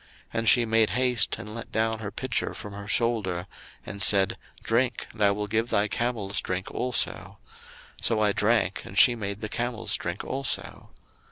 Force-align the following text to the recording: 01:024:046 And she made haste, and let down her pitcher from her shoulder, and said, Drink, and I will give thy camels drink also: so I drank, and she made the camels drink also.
01:024:046 0.01 0.09
And 0.39 0.49
she 0.49 0.65
made 0.65 0.89
haste, 0.89 1.37
and 1.37 1.53
let 1.53 1.71
down 1.71 1.99
her 1.99 2.09
pitcher 2.09 2.55
from 2.55 2.73
her 2.73 2.87
shoulder, 2.87 3.45
and 3.85 4.01
said, 4.01 4.35
Drink, 4.63 5.05
and 5.13 5.23
I 5.23 5.29
will 5.29 5.45
give 5.45 5.69
thy 5.69 5.87
camels 5.87 6.41
drink 6.41 6.71
also: 6.71 7.37
so 8.01 8.19
I 8.19 8.31
drank, 8.31 8.81
and 8.83 8.97
she 8.97 9.13
made 9.13 9.41
the 9.41 9.47
camels 9.47 9.95
drink 9.95 10.23
also. 10.23 10.89